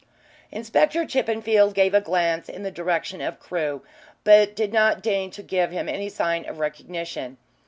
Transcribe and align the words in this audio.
Inspector 0.51 0.99
Chippenfield 1.05 1.75
gave 1.75 1.93
a 1.93 2.01
glance 2.01 2.49
in 2.49 2.63
the 2.63 2.71
direction 2.71 3.21
of 3.21 3.39
Crewe, 3.39 3.83
but 4.23 4.55
did 4.55 4.73
not 4.73 5.03
deign 5.03 5.29
to 5.29 5.43
give 5.43 5.71
any 5.75 6.09
sign 6.09 6.43
of 6.49 6.57
recognition. 6.57 7.37